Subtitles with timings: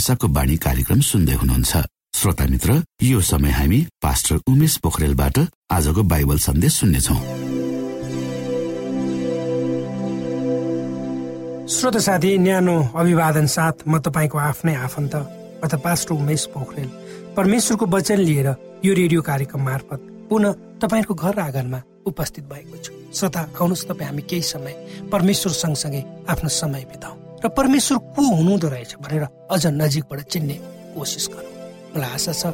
[0.00, 1.72] आशाको बाणी कार्यक्रम सुन्दै हुनुहुन्छ।
[2.16, 2.70] श्रोता मित्र
[3.04, 5.36] यो समय हामी पास्टर उमेश पोखरेलबाट
[5.76, 7.16] आजको बाइबल सन्देश सुन्नेछौ।
[11.68, 15.14] श्रोत साथी न्यानो अभिवादन साथ म तपाईँको आफ्नै आफन्त
[15.68, 16.88] अथवा पास्टर उमेश पोखरेल।
[17.36, 18.48] परमेश्वरको वचन लिएर
[18.80, 20.00] यो रेडियो कार्यक्रम मार्फत
[20.32, 24.74] पुनः तपाईँको घर आँगनमा उपस्थित भएको छु। श्रोता आउनुहोस् तपाईँ हामी केही समय
[25.12, 30.56] परमेश्वर सँगसँगै आफ्नो समय बिताउँ। र परमेश्वर को हुनुहुँदो रहेछ भनेर अझ नजिकबाट चिन्ने
[30.94, 31.52] कोसिस गरौँ।
[31.96, 32.44] मलाई आशा छ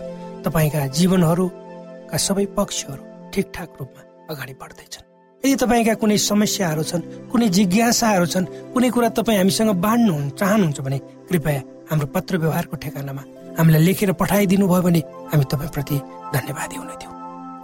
[0.47, 3.03] तपाईँका जीवनहरूका सबै पक्षहरू
[3.35, 5.05] ठिकठाक रूपमा अगाडि बढ्दैछन्।
[5.43, 10.99] यदि तपाईँका कुनै समस्याहरू छन् कुनै जिज्ञासाहरू छन् कुनै कुरा तपाईँ हामीसँग बाँड्नु चाहनुहुन्छ भने
[11.29, 11.61] कृपया
[11.91, 13.23] हाम्रो पत्र व्यवहारको ठेगानामा
[13.59, 15.01] हामीलाई लेखेर पठाइदिनु भयो भने
[15.31, 15.97] हामी तपाईँप्रति
[16.35, 17.15] धन्यवादी हुने थियौँ।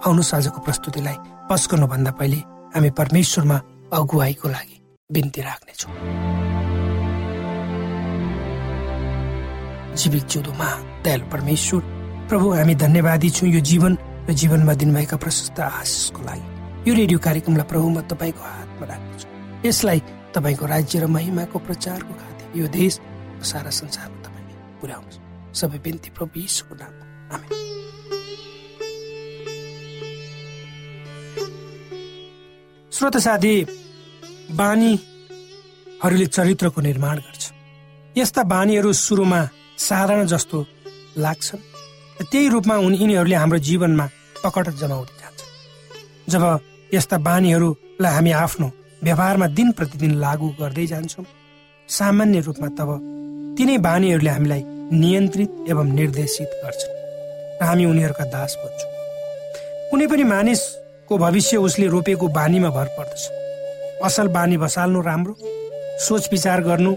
[0.05, 1.17] आउनुहोस् आजको प्रस्तुतिलाई
[1.49, 2.39] पस गर्नुभन्दा पहिले
[2.75, 3.57] हामी परमेश्वरमा
[3.93, 4.77] अगुवाईको लागि
[5.09, 5.91] बिन्ती राख्नेछौँ।
[9.93, 10.69] जीवित जिउँदोमा
[11.03, 11.81] दयालु परमेश्वर।
[12.29, 13.93] प्रभु हामी धन्यवादी छौँ यो जीवन
[14.29, 16.45] र जीवनमा दिनुभएका प्रशस्त आशिषको लागि।
[16.89, 19.27] यो रेडियो कार्यक्रमलाई प्रभु म तपाईँको हातमा राख्नेछु
[19.67, 19.99] यसलाई
[20.33, 22.93] तपाईँको राज्य र महिमाको प्रचारको खातिर यो देश
[23.43, 25.19] सारा संसारमा तपाईँले पुर्याउनुहोस्।
[25.53, 27.05] सबै बिन्ती प्रभु यीशुको नाममा।
[27.35, 27.51] आमेन।
[32.91, 33.55] श्रोत साथी
[34.57, 37.43] बानीहरूले चरित्रको निर्माण गर्छ।
[38.17, 39.41] यस्ता बानीहरू सुरुमा
[39.77, 40.57] साधारण जस्तो
[41.17, 41.61] लाग्छन्।
[42.19, 44.05] र त्यही रूपमा उनी यिनीहरूले हाम्रो जीवनमा
[44.43, 46.43] पकड जमाउँदै जान्छन्। जब
[46.93, 48.67] यस्ता बानीहरूलाई हामी आफ्नो
[49.03, 51.25] व्यवहारमा दिन प्रतिदिन लागू गर्दै जान्छौँ
[51.89, 52.89] सामान्य रूपमा तब
[53.57, 54.61] तिनै बानीहरूले हामीलाई
[54.93, 56.95] नियन्त्रित एवं निर्देशित गर्छन्
[57.59, 58.91] र हामी उनीहरूका दास बन्छौँ।
[59.91, 60.61] कुनै पनि मानिस
[61.09, 63.23] को भविष्य उसले रोपेको बानीमा भर पर्दछ।
[64.03, 65.33] असल बानी बसाल्नु राम्रो
[65.99, 66.91] सोच विचार गर्नु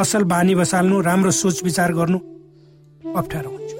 [0.00, 2.18] असल बानी बसाल्नु राम्रो सोच विचार गर्नु
[3.20, 3.72] अप्ठ्यारो हुन्छ।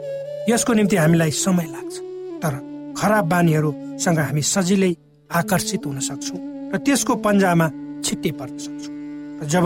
[0.51, 1.97] यसको निम्ति हामीलाई समय लाग्छ
[2.43, 2.55] तर
[2.99, 4.93] खराब बानीहरूसँग हामी सजिलै
[5.31, 6.39] आकर्षित हुन सक्छौँ
[6.73, 7.67] र त्यसको पन्जामा
[8.05, 8.95] छिट्टै पर्न सक्छौँ।
[9.41, 9.65] र जब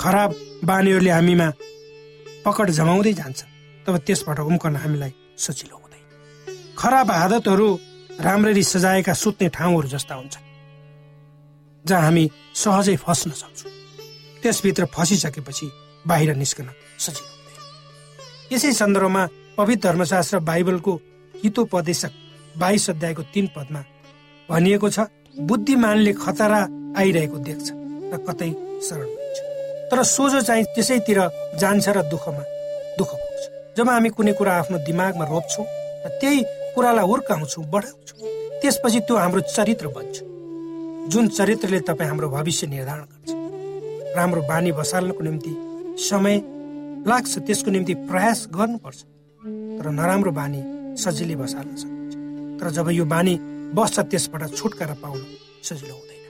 [0.00, 0.30] खराब
[0.64, 1.48] बानीहरूले हामीमा
[2.46, 3.40] पकड जमाउँदै जान्छ
[3.84, 6.04] तब त्यसबाट उम्कन हामीलाई सजिलो हुँदैन।
[6.80, 7.68] खराब आदतहरू
[8.20, 10.34] राम्ररी सजाएका सुत्ने ठाउँहरू जस्ता हुन्छ
[11.84, 13.72] जहाँ हामी सहजै फस्न सक्छौँ।
[14.42, 15.66] त्यसभित्र फसिसकेपछि
[16.06, 17.28] बाहिर निस्कन सजिलो
[18.52, 19.22] यसै सन्दर्भमा
[19.56, 20.94] पवित्र धर्मशास्त्र बाइबलको
[21.34, 22.12] हितोपदेशक
[22.58, 23.82] बाइस अध्यायको तीन पदमा
[24.48, 24.98] भनिएको छ
[25.48, 26.60] बुद्धिमानले खतरा
[27.00, 27.66] आइरहेको देख्छ
[28.12, 28.50] र कतै
[28.86, 29.38] शरण हुन्छ।
[29.90, 31.20] तर सोझो चाहिँ त्यसैतिर
[31.60, 32.42] जान्छ र दुःखमा
[32.98, 33.42] दुःख पाउँछ
[33.76, 35.66] जब हामी कुनै कुरा आफ्नो दिमागमा रोप्छौँ
[36.04, 36.42] र त्यही
[36.74, 38.18] कुरालाई हुर्काउँछौँ बढाउँछौँ
[38.60, 40.16] त्यसपछि त्यो हाम्रो चरित्र बन्छ।
[41.12, 45.52] जुन चरित्रले तपाईँ हाम्रो भविष्य निर्धारण गर्छ। राम्रो बानी बसाल्नको निम्ति
[46.00, 46.36] समय
[47.06, 49.00] लाग्छ त्यसको निम्ति प्रयास गर्नुपर्छ।
[49.78, 50.60] तर नराम्रो बानी
[51.02, 52.12] सजिलै बसाल्न सकिन्छ।
[52.60, 53.34] तर जब यो बानी
[53.76, 55.20] बस्छ त्यसबाट छुटकारा पाउन
[55.62, 56.22] सजिलो हुँदैन।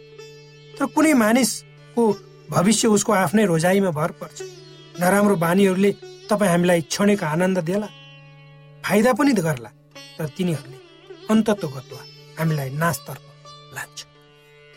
[0.79, 2.03] तर कुनै मानिसको
[2.51, 4.39] भविष्य उसको आफ्नै रोजाइमा भर पर्छ।
[5.01, 5.91] नराम्रो बानीहरूले
[6.31, 7.89] तपाईँ हामीलाई क्षणिक आनन्द देला
[8.85, 9.71] फाइदा पनि गर्ला
[10.19, 10.79] तर तिनीहरूले
[11.31, 11.97] अन्तत्वगत्व
[12.39, 13.25] हामीलाई नाचतर्फ
[13.75, 13.99] लान्छ।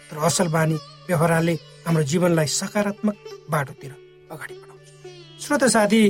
[0.10, 1.54] तर असल बानी व्यवहारले
[1.86, 3.16] हाम्रो जीवनलाई सकारात्मक
[3.52, 3.92] बाटोतिर
[4.32, 4.73] अगाडि बढाउँछ।
[5.40, 6.02] श्रोत साथी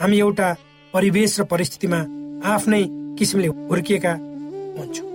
[0.00, 0.48] हामी एउटा
[0.94, 1.98] परिवेश र परिस्थितिमा
[2.46, 2.82] आफ्नै
[3.18, 4.12] किसिमले हुर्किएका
[4.76, 5.08] हुन्छौँ।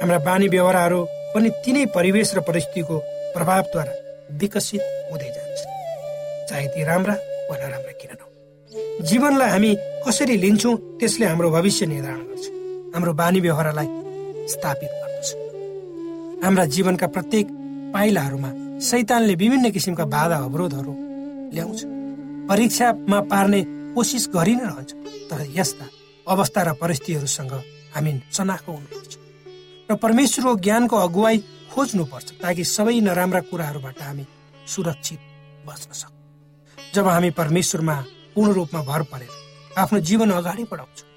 [0.00, 1.00] हाम्रा बानी व्यवहारहरू
[1.34, 2.96] पनि तिनै परिवेश र परिस्थितिको
[3.34, 3.92] प्रभावद्वारा
[4.40, 5.60] विकसित हुँदै जान्छ।
[6.48, 7.14] चाहे ती राम्रा
[7.50, 9.70] वा नराम्रा किन नहुन् जीवनलाई हामी
[10.06, 12.46] कसरी लिन्छौँ त्यसले हाम्रो भविष्य निर्धारण गर्छ।
[12.94, 13.88] हाम्रो बानी व्यवहारलाई
[14.48, 15.28] स्थापित गर्दछ।
[16.44, 17.46] हाम्रा जीवनका प्रत्येक
[17.94, 18.50] पाइलाहरूमा
[18.88, 20.92] सैतानले विभिन्न किसिमका बाधा अवरोधहरू
[21.54, 21.99] ल्याउँछ।
[22.48, 23.60] परीक्षामा पार्ने
[23.94, 24.90] कोसिस गरि नै रहन्छ।
[25.30, 25.86] तर यस्ता
[26.26, 27.52] अवस्था र परिस्थितिहरूसँग
[27.94, 29.12] हामी चनाखो हुनुपर्छ।
[29.90, 31.38] र परमेश्वरको ज्ञानको अगुवाई
[31.72, 34.24] खोज्नुपर्छ ताकि सबै नराम्रा कुराहरूबाट हामी
[34.66, 35.20] सुरक्षित
[35.66, 36.18] बच्न सकौँ।
[36.94, 37.96] जब हामी परमेश्वरमा
[38.34, 39.32] पूर्ण रूपमा भर परेर
[39.78, 41.08] आफ्नो जीवन अगाडि बढाउँछौँ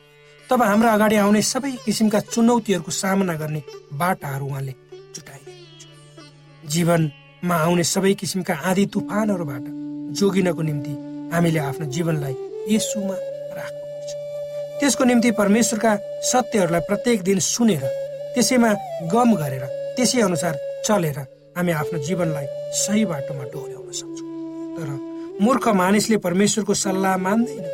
[0.49, 3.61] तब हाम्रो अगाडि आउने सबै किसिमका चुनौतीहरूको सामना गर्ने
[3.93, 4.73] बाटाहरू उहाँले
[5.15, 5.83] जुटाइदिनुहुन्छ।
[6.73, 9.65] जीवनमा आउने सबै किसिमका आधी तुफानहरूबाट
[10.17, 10.93] जोगिनको निम्ति
[11.33, 12.35] हामीले आफ्नो जीवनलाई
[12.73, 13.15] यसुमा
[13.57, 14.11] राख्नुपर्छ
[14.79, 15.91] त्यसको निम्ति परमेश्वरका
[16.31, 17.83] सत्यहरूलाई प्रत्येक दिन सुनेर
[18.33, 18.71] त्यसैमा
[19.13, 19.63] गम गरेर
[19.95, 20.53] त्यसै अनुसार
[20.85, 21.17] चलेर
[21.57, 22.47] हामी आफ्नो जीवनलाई
[22.83, 24.29] सही बाटोमा डोर्याउन सक्छौँ।
[24.77, 24.89] तर
[25.45, 27.65] मूर्ख मानिसले परमेश्वरको सल्लाह मान्दैन।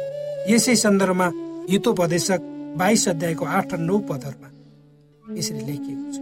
[0.51, 1.27] यसै सन्दर्भमा
[1.71, 2.41] हितोपदेशक
[2.79, 4.49] बाइस अध्यायको आठ र नौ पदहरूमा
[5.37, 6.17] यसरी लेखिएको छ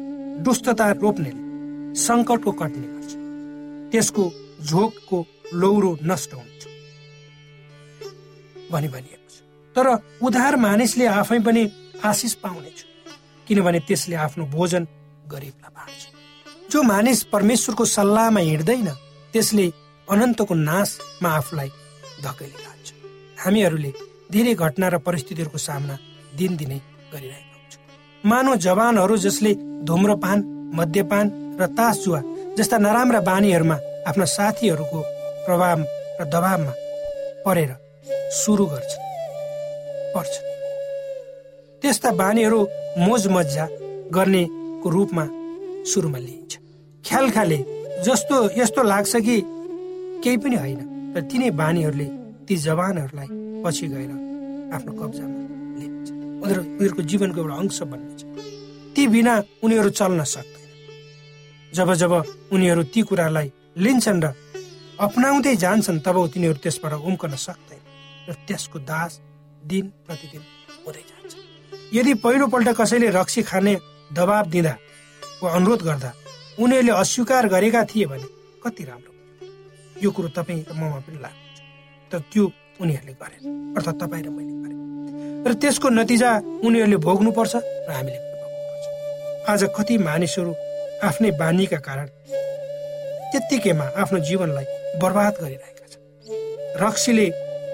[0.46, 1.41] दुष्टता रोप्नेले
[2.06, 3.12] सङ्कटको कट्ने गर्छ
[3.91, 4.24] त्यसको
[4.70, 5.17] झोकको
[5.62, 6.62] लौरो नष्ट हुन्छ।
[8.71, 9.36] भनी भनिएको छ।
[9.75, 9.88] तर
[10.21, 11.62] उधार मानिसले आफै पनि
[12.03, 12.77] आशिष पाउनेछ
[13.47, 14.83] किनभने त्यसले आफ्नो भोजन
[15.31, 16.03] गरिबलाई बाँड्छ
[16.71, 18.89] जो मानिस परमेश्वरको सल्लाहमा हिँड्दैन
[19.33, 19.65] त्यसले
[20.07, 21.69] अनन्तको नाशमा आफूलाई
[22.24, 22.88] धकेली लान्छ।
[23.43, 23.91] हामीहरूले
[24.31, 25.95] धेरै घटना र परिस्थितिहरूको सामना
[26.38, 26.79] दिनदिनै
[27.13, 27.83] गरिरहेका हुन्छौँ।
[28.24, 29.51] मानव जवानहरू जसले
[29.88, 30.38] धुम्रपान
[30.77, 31.25] मद्यपान
[31.59, 32.21] र तास जुवा
[32.57, 33.77] जस्ता नराम्रा बानीहरूमा
[34.09, 35.00] आफ्ना साथीहरूको
[35.45, 35.79] प्रभाव
[36.19, 36.74] र दबावमा
[37.45, 37.71] परेर
[38.32, 38.92] सुरु गर्छ।
[40.16, 40.34] पर्छ।
[41.82, 42.60] त्यस्ता बानीहरू
[42.98, 43.66] मोज मजा
[44.14, 45.26] गर्नेको रूपमा
[45.86, 46.54] सुरुमा लिइन्छ।
[47.06, 47.60] ख्याल खाले
[48.06, 49.38] जस्तो यस्तो लाग्छ कि
[50.24, 50.80] केही पनि होइन
[51.16, 52.08] र तिनै बानीहरूले
[52.48, 53.30] ती जवानहरूलाई
[53.64, 54.12] पछि गएर
[54.76, 55.40] आफ्नो कब्जामा
[55.80, 56.08] लिन्छ
[56.44, 58.22] उनीहरू उनीहरूको जीवनको एउटा अंश बन्नेछ।
[58.96, 59.34] ती बिना
[59.64, 60.66] उनीहरू चल्न सक्दैन।
[61.74, 62.14] जब जब
[62.52, 63.48] उनीहरू ती कुरालाई
[63.78, 64.28] लिन्छन् र
[65.00, 67.76] अपनाउँदै जान्छन् तब तिनीहरू त्यसबाट उम्कन सक्दैन।
[68.27, 69.12] र त्यसको दास
[69.72, 70.43] दिन प्रतिदिन
[70.86, 71.34] हुँदै जान्छ।
[71.93, 73.74] यदि पहिलोपल्ट कसैले रक्सी खाने
[74.13, 74.74] दबाब दिँदा
[75.41, 76.12] वा अनुरोध गर्दा
[76.60, 78.27] उनीहरूले अस्वीकार गरेका थिए भने
[78.63, 79.13] कति राम्रो
[80.03, 81.57] यो कुरो तपाईँ र ममा पनि लाग्छ
[82.12, 82.43] तर त्यो
[82.81, 83.41] उनीहरूले गरेन
[83.77, 84.77] अर्थात् तपाईँ र मैले गरेँ
[85.48, 86.31] र त्यसको नतिजा
[86.65, 87.53] उनीहरूले भोग्नुपर्छ
[87.88, 88.19] र हामीले
[89.48, 90.51] आज कति मानिसहरू
[91.07, 92.07] आफ्नै बानीका कारण
[93.31, 94.65] त्यत्तिकैमा आफ्नो जीवनलाई
[95.01, 96.03] बर्बाद गरिरहेका छन्।
[96.84, 97.27] रक्सीले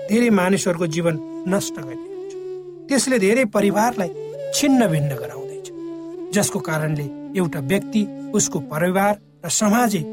[0.09, 1.15] धेरै मानिसहरूको जीवन
[1.53, 2.31] नष्ट गरिदिन्छ।
[2.89, 4.11] त्यसले धेरै परिवारलाई
[4.55, 5.67] छिन्न भिन्न गराउँदैछ।
[6.35, 7.05] जसको कारणले
[7.39, 8.01] एउटा व्यक्ति
[8.37, 9.13] उसको परिवार
[9.45, 10.03] र समाजै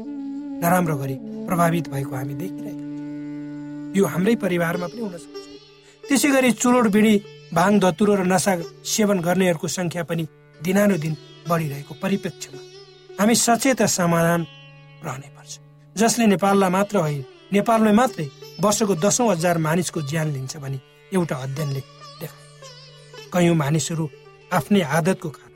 [0.63, 1.15] नराम्रो गरी
[1.47, 5.45] प्रभावित भएको हामी देखिरहेका छौँ। यो हाम्रै परिवारमा पनि हुन सक्छ।
[6.03, 7.13] त्यसै गरी चुरोड बिडी
[7.53, 8.53] भाङ धतुरो र नसा
[8.93, 10.23] सेवन गर्नेहरूको सङ्ख्या पनि
[10.65, 11.13] दिनानुदिन
[11.49, 12.59] बढिरहेको परिप्रेक्ष्यमा
[13.19, 14.41] हामी सचेत समाधान
[15.05, 15.51] रहने पर्छ।
[15.95, 18.27] जसले नेपाललाई मात्र होइन नेपालमै मात्रै
[18.63, 20.79] वर्षको दसौँ हजार मानिसको ज्यान लिन्छ भने
[21.13, 21.81] एउटा अध्ययनले
[22.21, 24.09] देखाएको कयौँ मानिसहरू
[24.53, 25.51] आफ्नै आदतको कारण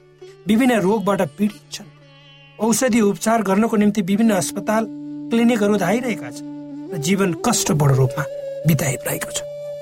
[0.48, 1.94] विभिन्न रोगबाट पीडित छन्।
[2.60, 4.84] औषधि उपचार गर्नको निम्ति विभिन्न अस्पताल
[5.32, 8.24] क्लिनिकहरू धाइरहेका छन् र जीवन कष्टपूर्ण रूपमा
[8.68, 9.40] बिताइरहेको छ।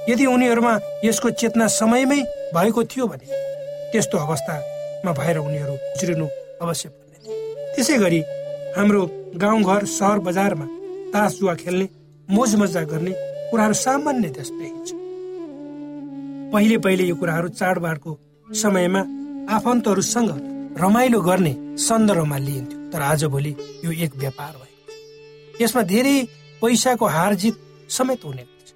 [0.09, 0.73] यदि उनीहरूमा
[1.05, 2.21] यसको चेतना समयमै
[2.55, 3.25] भएको थियो भने
[3.91, 6.27] त्यस्तो अवस्थामा भएर उनीहरू गुज्रिनु
[6.61, 8.19] अवश्य पर्ने त्यसै गरी
[8.77, 9.01] हाम्रो
[9.43, 10.65] गाउँघर सहर बजारमा
[11.13, 11.87] तास जुवा खेल्ने
[12.29, 13.13] मोज मजा गर्ने
[13.51, 14.91] कुराहरू सामान्य जस्तै छ
[16.53, 18.11] पहिले पहिले यो कुराहरू चाडबाडको
[18.61, 19.01] समयमा
[19.55, 20.31] आफन्तहरूसँग
[20.79, 26.15] रमाइलो गर्ने सन्दर्भमा लिइन्थ्यो तर आजभोलि यो एक व्यापार भएको यसमा धेरै
[26.61, 27.55] पैसाको हार जित
[27.89, 28.73] समेत हुने गर्छ।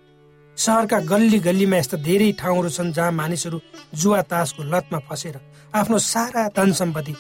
[0.58, 3.60] सहरका गल्ली गल्लीमा यस्ता धेरै ठाउँहरू छन् जहाँ मानिसहरू
[3.96, 5.36] जुवा तासको लतमा फसेर
[5.74, 7.14] आफ्नो सारा धन सम्पत्ति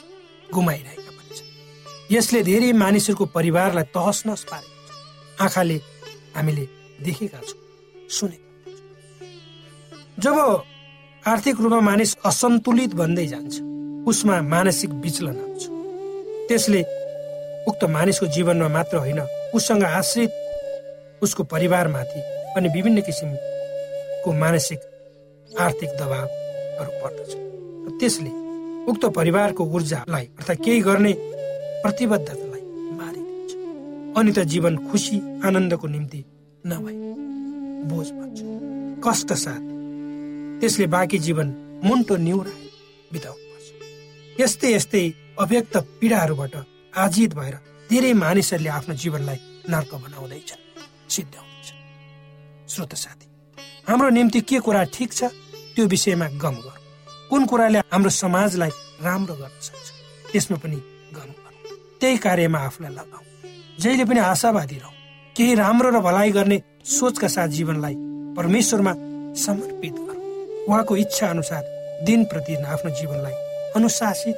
[0.53, 5.77] गुमाइरहेका पनि छन्। यसले धेरै मानिसहरूको परिवारलाई तहस नहस पारेको आँखाले
[6.38, 6.65] हामीले
[7.06, 7.62] देखेका छौँ
[8.10, 8.46] सुनेका
[10.24, 10.36] जब
[11.24, 13.53] आर्थिक रूपमा मानिस असन्तुलित बन्दै जान्छ
[14.10, 15.63] उसमा मानसिक विचलन आउँछ।
[16.48, 16.82] त्यसले
[17.70, 19.20] उक्त मानिसको जीवनमा मात्र होइन
[19.56, 20.32] उसँग आश्रित
[21.24, 22.22] उसको परिवारमाथि
[22.56, 24.79] पनि विभिन्न किसिमको मानसिक
[25.50, 27.32] आर्थिक दबावहरू पर्दछ।
[28.00, 28.32] त्यसले
[28.89, 31.13] उक्त परिवारको ऊर्जालाई अर्थात् केही गर्ने
[31.84, 32.46] प्रतिबद्धतालाई मारिदिन्छ
[34.17, 36.19] अनि त जीवन खुसी आनन्दको निम्ति
[36.67, 36.93] नभए
[37.89, 38.39] बोझ बन्छ
[39.05, 39.63] कष्ट साथ।
[40.59, 41.47] त्यसले बाँकी जीवन
[41.83, 42.53] मुन्टो निहुरा
[43.13, 43.67] बिताउनु पर्छ।
[44.41, 45.03] यस्तै यस्तै
[45.39, 46.55] अव्यक्त पीडाहरूबाट
[46.97, 47.55] आजित भएर
[47.89, 49.38] धेरै मानिसहरूले आफ्नो जीवनलाई
[49.69, 50.63] नर्क बनाउँदैछन्
[51.13, 51.81] सिद्ध्याउँदैछन्
[52.74, 53.27] श्रोत साथी
[53.88, 55.24] हाम्रो निम्ति के कुरा ठिक छ?
[55.75, 56.81] त्यो विषयमा गम गरौँ।
[57.29, 58.71] कुन कुराले हाम्रो समाजलाई
[59.05, 59.88] राम्रो गर्न सक्छ?
[60.31, 60.79] त्यसमा पनि
[61.13, 63.26] गम गरौँ। त्यही कार्यमा आफूलाई लगाऊ।
[63.79, 64.91] जहिले पनि आशावादी रहौ।
[65.36, 66.57] केही राम्रो र भलाइ गर्ने
[66.89, 67.96] सोचका साथ जीवनलाई
[68.38, 68.93] परमेश्वरमा
[69.38, 71.63] समर्पित गरौँ। उहाँको इच्छा अनुसार
[72.05, 73.36] दिन प्रतिदिन आफ्नो जीवनलाई
[73.75, 74.36] अनुशासित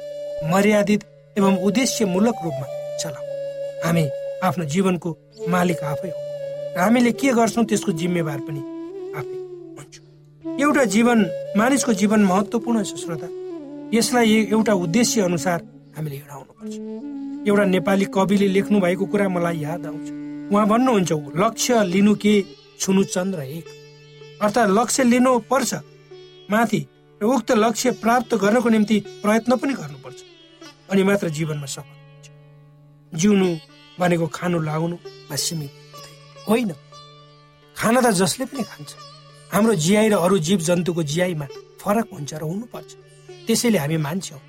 [0.52, 1.04] मर्यादित
[1.36, 2.66] एवं उद्देश्यमूलक रूपमा
[3.00, 3.24] चलाऊ।
[3.84, 4.04] हामी
[4.44, 5.10] आफ्नो जीवनको
[5.48, 6.20] मालिक आफै हो
[6.76, 8.60] र हामीले के गर्छौँ त्यसको जिम्मेवार पनि
[9.18, 9.36] आफै
[9.76, 10.04] हुन्छौँ।
[10.60, 11.18] एउटा जीवन
[11.56, 13.28] मानिसको जीवन महत्त्वपूर्ण छ श्रोता।
[13.94, 15.58] यसलाई एउटा उद्देश्य अनुसार
[16.00, 16.74] हामीले हिँडाउनु पर्छ।
[17.48, 20.06] एउटा नेपाली कविले लेख्नु भएको कुरा मलाई याद आउँछ।
[20.52, 22.34] उहाँ भन्नुहुन्छ लक्ष्य लिनु के?
[22.80, 23.66] छुनु चन्द्र एक।
[24.42, 25.74] अर्थात् लक्ष्य लिनु पर्छ।
[26.50, 26.80] माथि
[27.20, 30.18] र उक्त लक्ष्य प्राप्त गर्नको निम्ति प्रयत्न पनि गर्नुपर्छ।
[30.90, 32.26] अनि मात्र जीवनमा सफल हुन्छ।
[33.20, 33.48] जिउनु
[34.00, 34.96] भनेको खानु लाउनु
[35.36, 35.70] सीमित
[36.48, 36.72] होइन।
[37.76, 38.90] खाना त जसले पनि खान्छ।
[39.52, 41.46] हाम्रो जियाई र अरू जीव जन्तुको जियाईमा
[41.80, 42.90] फरक हुन्छ र हुनुपर्छ।
[43.46, 44.40] त्यसैले हामी मान्छौँ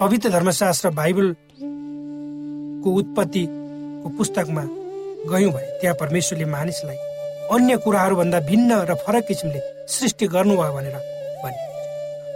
[0.00, 4.62] पवित्र धर्मशास्त्र बाइबलको उत्पत्तिको पुस्तकमा
[5.30, 6.96] गयौँ भने त्यहाँ परमेश्वरले मानिसलाई
[7.54, 10.96] अन्य कुराहरूभन्दा भिन्न र फरक किसिमले सृष्टि गर्नुभयो भनेर
[11.44, 11.58] भने।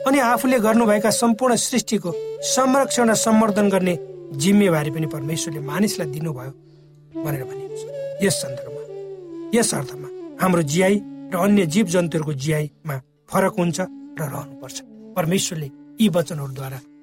[0.06, 2.10] अनि आफूले गर्नुभएका सम्पूर्ण सृष्टिको
[2.46, 3.94] संरक्षण र सम्वर्धन गर्ने
[4.38, 6.52] जिम्मेवारी पनि परमेश्वरले मानिसलाई दिनुभयो
[7.24, 7.78] भनेर भनिएको छ।
[8.24, 8.82] यस सन्दर्भमा
[9.58, 10.08] यस अर्थमा
[10.42, 10.96] हाम्रो जियाई
[11.34, 12.96] र अन्य जीव जन्तुहरूको जियाईमा
[13.30, 14.76] फरक हुन्छ र रहनुपर्छ।
[15.16, 15.68] परमेश्वरले
[16.00, 16.78] यी वचनहरूद्वारा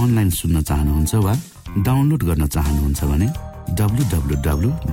[0.00, 1.34] अनलाइन सुन्न चाहनुहुन्छ वा
[1.86, 3.28] डाउनलोड गर्न चाहनुहुन्छ भने
[3.78, 4.04] डब्लु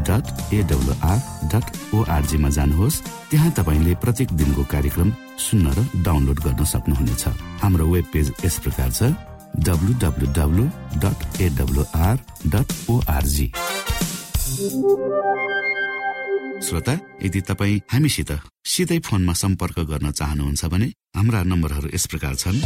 [0.07, 1.19] डट एडब्लुआर
[1.51, 1.65] डट
[1.95, 5.09] ओआरजीमा जानुहोस्। त्यहाँ तपाईँले प्रत्येक दिनको कार्यक्रम
[5.45, 7.23] सुन्न र डाउनलोड गर्न सक्नुहुनेछ।
[7.63, 9.01] हाम्रो वेब पेज यस प्रकार छ
[9.67, 10.65] W W W
[11.03, 12.15] dot AWR
[12.53, 13.47] dot ORG
[16.67, 16.93] श्रोता
[17.25, 18.31] यदि तपाईँ हामीसित
[18.73, 22.57] सिधै फोनमा सम्पर्क गर्न चाहनुहुन्छ भने हाम्रा नम्बरहरू यस प्रकार छन्।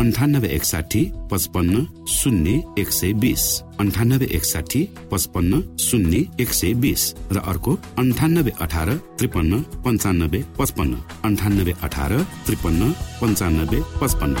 [0.00, 3.42] अन्ठानब्बे एकसाठी पचपन्न शून्य एक सय बिस।
[3.80, 4.80] अन्ठानब्बे एकसाठी
[5.12, 12.12] पचपन्न शून्य एक सय बिस। र अर्को अन्ठानब्बे अठार त्रिपन्न पन्चानब्बे पचपन्न। अन्ठानब्बे अठार
[12.46, 14.36] त्रिपन्न पन्चानब्बे पचपन्न।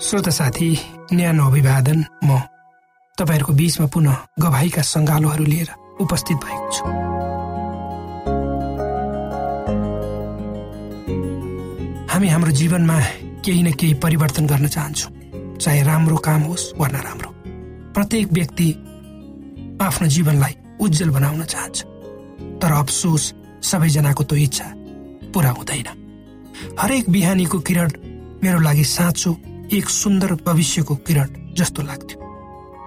[0.00, 0.70] श्रोता साथी
[1.12, 2.38] न्यानो अभिवादन म
[3.18, 5.68] तपाईँहरूको बीचमा पुनः गवाईका सङ्गालोहरू लिएर
[6.00, 6.84] उपस्थित भएको छु।
[12.14, 12.98] हामी हाम्रो जीवनमा
[13.42, 17.30] केही न केही परिवर्तन गर्न चाहन्छौँ। चाहे राम्रो काम होस् वा नराम्रो।
[17.90, 18.68] प्रत्येक व्यक्ति
[19.82, 21.82] आफ्नो जीवनलाई उज्जवल बनाउन चाहन्छ।
[22.62, 23.24] तर अफसोस
[23.66, 24.66] सबैजनाको त्यो इच्छा
[25.34, 25.88] पुरा हुँदैन।
[26.78, 27.90] हरेक बिहानीको किरण
[28.44, 29.30] मेरो लागि साँचो
[29.74, 32.18] एक सुन्दर भविष्यको किरण जस्तो लाग्थ्यो।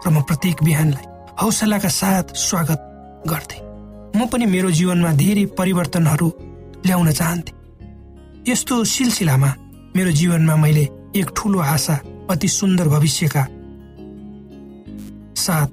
[0.08, 1.06] र म प्रत्येक बिहानलाई
[1.44, 2.80] हौसलाका साथ स्वागत
[3.28, 3.60] गर्थे।
[4.16, 6.28] म पनि मेरो जीवनमा धेरै परिवर्तनहरू
[6.88, 7.57] ल्याउन चाहन्थे।
[8.48, 9.48] यस्तो सिलसिलामा
[9.96, 10.84] मेरो जीवनमा मैले
[11.20, 11.96] एक ठुलो आशा
[12.32, 13.44] अति सुन्दर भविष्यका
[15.36, 15.68] साथ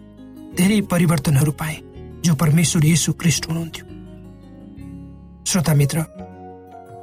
[0.58, 1.76] धेरै परिवर्तनहरू पाए
[2.24, 3.84] जो परमेश्वर येसु क्रिस्ट हुनुहुन्थ्यो।
[5.46, 6.04] श्रोता मित्र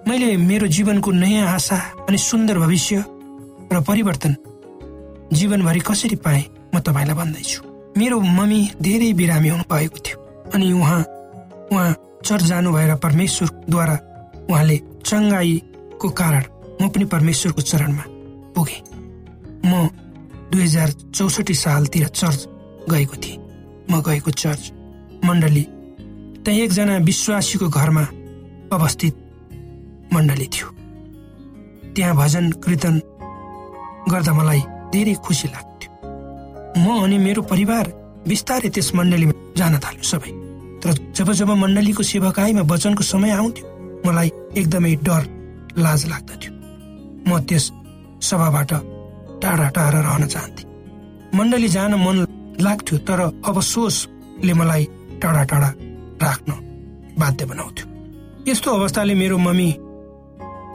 [0.08, 3.04] मैले मेरो जीवनको नयाँ आशा अनि सुन्दर भविष्य
[3.72, 4.36] र परिवर्तन
[5.34, 6.44] जीवनभरि कसरी पाएँ
[6.76, 7.64] म तपाईँलाई भन्दैछु।
[7.98, 10.18] मेरो मम्मी धेरै बिरामी हुनु भएको थियो
[10.54, 11.02] अनि उहाँ
[11.72, 11.92] उहाँ
[12.26, 14.00] चर्च जानु भएर परमेश्वरद्वारा
[14.50, 14.78] उहाँले
[15.12, 16.44] चङ्गाईको कारण
[16.82, 18.04] म पनि परमेश्वरको चरणमा
[18.56, 18.82] पुगेँ।
[19.68, 19.72] म
[20.52, 22.48] दुई हजार चौसठी सालतिर चर्च
[22.90, 23.40] गएको थिएँ।
[23.92, 24.72] म गएको चर्च
[25.26, 25.64] मण्डली
[26.44, 28.04] त्यहाँ एकजना विश्वासीको घरमा
[28.72, 29.16] अवस्थित
[30.14, 30.68] मण्डली थियो।
[31.96, 32.96] त्यहाँ भजन कीर्तन
[34.12, 34.62] गर्दा मलाई
[34.94, 35.92] धेरै खुसी लाग्थ्यो।
[36.80, 37.86] म अनि मेरो परिवार
[38.28, 40.32] बिस्तारै त्यस मण्डलीमा जान थाल्यो सबै।
[40.82, 43.71] तर जब जब मण्डलीको सेवाकाईमा वचनको समय आउँथ्यो
[44.06, 45.22] मलाई एकदमै डर
[45.78, 46.52] लाज लाग्दथ्यो।
[47.28, 47.66] म त्यस
[48.22, 48.72] सभाबाट
[49.42, 50.64] टाढा टाढा रहन चाहन्थे।
[51.38, 52.18] मण्डली जान मन
[52.62, 54.84] लाग्थ्यो तर अवसोसले मलाई
[55.22, 55.70] टाढा टाढा
[56.24, 56.52] राख्न
[57.20, 57.86] बाध्य बनाउँथ्यो।
[58.48, 59.70] यस्तो अवस्थाले मेरो मम्मी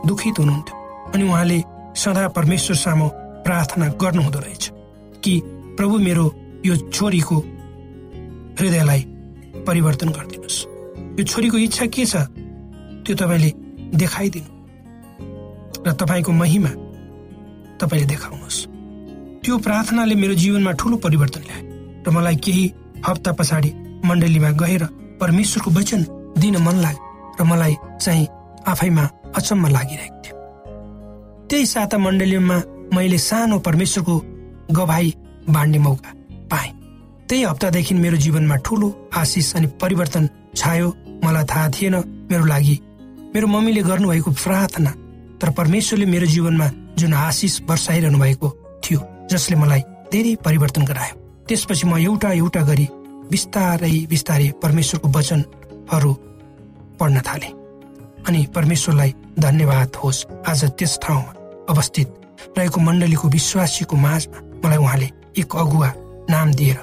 [0.06, 0.76] दुखित हुनुहुन्थ्यो
[1.14, 1.58] अनि उहाँले
[1.96, 3.08] सदा परमेश्वर सामु
[3.44, 4.70] प्रार्थना गर्नुहुँदो रहेछ
[5.24, 5.40] कि
[5.76, 6.24] प्रभु मेरो
[6.66, 7.36] यो छोरीको
[8.58, 9.00] हृदयलाई
[9.66, 10.58] परिवर्तन गरिदिनुहोस्।
[11.18, 12.16] यो छोरीको इच्छा के छ?
[13.06, 13.50] त्यो तपाईँले
[13.96, 14.50] देखाइदिनु।
[15.86, 16.70] र तपाईँको महिमा
[17.80, 18.58] तपाईँले देखाउनुहोस्।
[19.42, 22.64] त्यो प्रार्थनाले मेरो जीवनमा ठुलो परिवर्तन ल्यायो र मलाई केही
[23.06, 23.70] हप्ता पछाडि
[24.04, 24.84] मण्डलीमा गएर
[25.20, 26.02] परमेश्वरको वचन
[26.38, 27.02] दिन मन लाग्यो
[27.40, 28.26] र मलाई चाहिँ
[28.66, 29.04] आफैमा
[29.36, 30.34] अचम्म लागिरहेको थियो।
[31.46, 32.56] त्यही साता मण्डलीमा
[32.94, 34.14] मैले सानो परमेश्वरको
[34.72, 35.14] गवाई
[35.50, 36.10] बाँड्ने मौका
[36.50, 36.70] पाएँ।
[37.28, 40.88] त्यही हप्तादेखि मेरो जीवनमा ठुलो आशिष अनि परिवर्तन छायो।
[41.24, 41.94] मलाई थाहा थिएन
[42.30, 42.74] मेरो लागि
[43.36, 44.90] मेरो मम्मीले गर्नुभएको प्रार्थना
[45.36, 48.48] तर परमेश्वरले मेरो जीवनमा जुन आशिष वर्षाइरहनु भएको
[48.80, 52.86] थियो जसले मलाई धेरै परिवर्तन गरायो। त्यसपछि म एउटा एउटा गरी
[53.28, 56.12] बिस्तारै बिस्तारै परमेश्वरको वचनहरू
[56.96, 57.52] पढ्न थालेँ।
[58.24, 61.32] अनि परमेश्वरलाई धन्यवाद होस्। आज त्यस ठाउँमा
[61.68, 62.08] अवस्थित
[62.56, 65.92] रहेको मण्डलीको विश्वासीको माझमा मलाई उहाँले एक अगुवा
[66.32, 66.76] नाम दिएर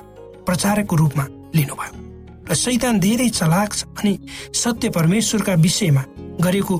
[0.45, 2.02] प्रचारकको रूपमा लिनुभयो।
[2.49, 4.13] र सैतान धेरै चलाक छ अनि
[4.53, 6.03] सत्य परमेश्वरका विषयमा
[6.41, 6.75] गरेको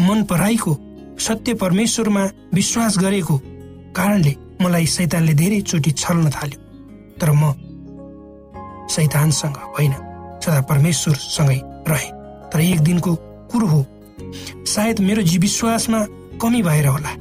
[0.00, 0.72] मन पराईको
[1.18, 3.36] सत्य परमेश्वरमा विश्वास गरेको
[3.96, 6.58] कारणले मलाई सैतानले धेरै चोटि छल्न थाल्यो।
[7.20, 7.52] तर म
[8.90, 9.92] सैतानसँग होइन
[10.44, 12.08] सदा परमेश्वरसँगै रहे।
[12.50, 13.14] तर एक दिनको
[13.50, 13.80] कुरो हो
[14.66, 16.00] सायद मेरो जी विश्वासमा
[16.42, 17.12] कमी भएर होला।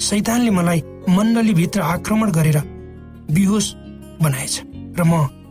[0.00, 2.58] सैतानले मलाई मण्डलीभित्र आक्रमण गरेर
[3.30, 3.66] बिहोस
[4.22, 4.54] बनाएछ
[4.98, 5.41] र म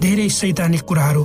[0.00, 1.22] धेरै सैतानिक कुराहरू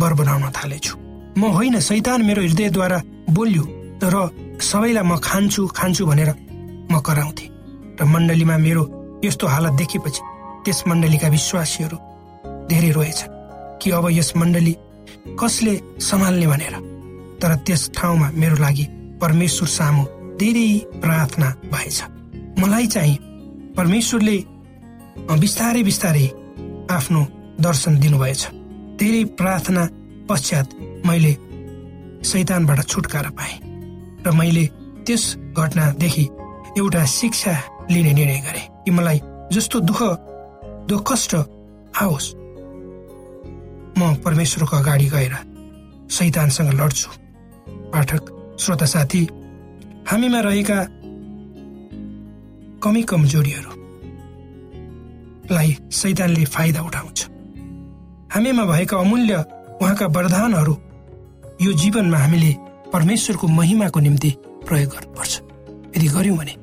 [0.00, 0.94] बर बनाउन थालेछु।
[1.38, 2.98] म होइन सैतान मेरो हृदयद्वारा
[3.30, 3.64] बोल्यो
[4.04, 4.16] र
[4.60, 6.30] सबैलाई म खान्छु खान्छु भनेर
[6.92, 7.46] म कराउँथे।
[8.00, 8.82] र मण्डलीमा मेरो
[9.24, 10.22] यस्तो हालत देखेपछि
[10.64, 11.96] त्यस मण्डलीका विश्वासीहरू
[12.70, 13.34] धेरै रोएछन्
[13.80, 14.74] कि अब यस मण्डली
[15.40, 16.74] कसले सम्हाल्ने भनेर।
[17.40, 18.84] तर त्यस ठाउँमा मेरो लागि
[19.20, 20.04] परमेश्वर सामु
[20.40, 20.68] धेरै
[21.02, 21.98] प्रार्थना भएछ।
[22.60, 23.16] मलाई चाहिँ
[23.76, 24.36] परमेश्वरले
[25.40, 26.26] बिस्तारै बिस्तारै
[26.90, 27.20] आफ्नो
[27.60, 28.42] दर्शन दिनुभएछ।
[28.98, 29.82] धेरै प्रार्थना
[30.28, 30.66] पश्चात
[31.06, 31.32] मैले
[32.24, 33.56] सैतानबाट छुटकारा पाएँ
[34.26, 34.64] र मैले
[35.06, 35.24] त्यस
[35.56, 36.24] घटनादेखि
[36.78, 37.54] एउटा शिक्षा
[37.90, 39.18] लिने निर्णय गरेँ कि मलाई
[39.52, 40.00] जस्तो दुःख
[40.88, 41.32] दुःख कष्ट
[42.02, 42.26] आओस्।
[43.98, 45.34] म परमेश्वरको अगाडि गएर
[46.10, 47.10] सैतानसँग लड्छु।
[47.92, 48.22] पाठक
[48.60, 49.22] श्रोता साथी
[50.10, 50.78] हामीमा रहेका
[52.82, 53.70] कमी कमजोरीहरूलाई
[55.92, 57.18] सैतानले फाइदा उठाउँछ।
[58.32, 59.34] हामीमा भएका अमूल्य
[59.82, 60.74] उहाँका वरदानहरू
[61.62, 62.52] यो जीवनमा हामीले
[62.92, 64.30] परमेश्वरको महिमाको निम्ति
[64.66, 65.32] प्रयोग गर्नुपर्छ।
[65.96, 66.54] यदि गर्यौँ भने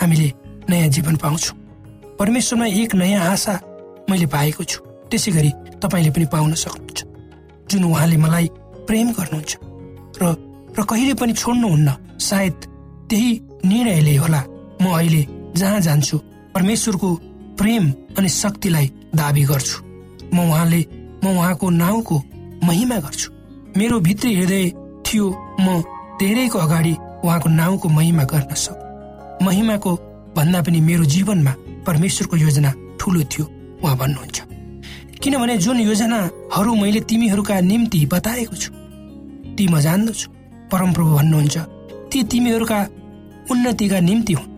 [0.00, 0.32] हामीले
[0.70, 1.56] नयाँ जीवन पाउँछौँ।
[2.18, 3.54] परमेश्वरमा एक नयाँ आशा
[4.10, 7.00] मैले पाएको छु। त्यसै गरी तपाईँले पनि पाउन सक्नुहुन्छ।
[7.70, 8.46] जुन उहाँले मलाई
[8.86, 9.52] प्रेम गर्नुहुन्छ
[10.20, 10.24] र
[10.76, 12.56] र कहिले पनि छोड्नुहुन्न सायद
[13.10, 13.30] त्यही
[13.64, 14.42] निर्णयले होला
[14.82, 15.22] म अहिले
[15.56, 16.16] जहाँ जान्छु
[16.54, 17.08] परमेश्वरको
[17.58, 17.84] प्रेम
[18.18, 19.89] अनि शक्तिलाई दावी गर्छु।
[20.34, 20.80] म उहाँले
[21.24, 22.16] म उहाँको नाउँको
[22.64, 23.30] महिमा गर्छु।
[23.76, 24.70] मेरो भित्री हृदय
[25.06, 25.26] थियो
[25.60, 25.82] म
[26.20, 29.94] धेरैको अगाडि उहाँको नाउँको महिमा गर्न सक् महिमाको
[30.36, 31.54] भन्दा पनि मेरो जीवनमा
[31.86, 33.44] परमेश्वरको योजना ठुलो थियो
[33.82, 34.38] उहाँ भन्नुहुन्छ।
[35.22, 38.70] किनभने जुन योजनाहरू मैले तिमीहरूका निम्ति बताएको छु
[39.56, 40.28] ती म जान्दछु।
[40.72, 41.56] परमप्रभु भन्नुहुन्छ
[42.12, 42.78] ती तिमीहरूका
[43.50, 44.48] उन्नतिका निम्ति हुन्।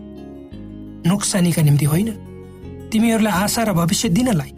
[1.07, 2.09] नोक्सानीका निम्ति होइन।
[2.91, 4.51] तिमीहरूलाई आशा र भविष्य दिनलाई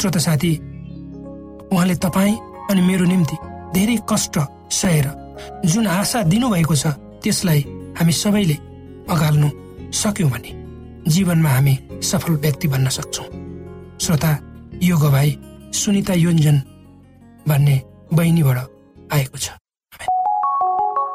[0.00, 0.52] श्रोत साथी
[1.72, 2.36] उहाँले तपाईँ
[2.70, 3.36] अनि मेरो निम्ति
[3.74, 4.38] धेरै कष्ट
[4.72, 5.06] सहेर
[5.64, 6.86] जुन आशा दिनुभएको छ
[7.22, 7.60] त्यसलाई
[7.98, 8.56] हामी सबैले
[9.12, 9.48] अगाल्नु
[9.92, 10.52] सक्यौँ भने
[11.10, 13.26] जीवनमा हामी सफल व्यक्ति बन्न सक्छौँ।
[14.00, 14.32] श्रोता
[14.82, 15.38] यो गवाई
[15.74, 16.56] सुनिता योन्जन
[17.48, 17.80] भन्ने
[18.14, 18.58] बहिनीबाट
[19.12, 19.50] आएको छ।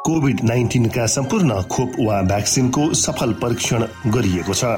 [0.05, 4.77] कोभिड नाइन्टिनका सम्पूर्ण खोप वा भ्याक्सिनको सफल परीक्षण गरिएको छ।